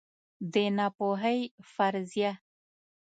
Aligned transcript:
د 0.53 0.55
ناپوهۍ 0.77 1.39
فرضیه 1.73 2.31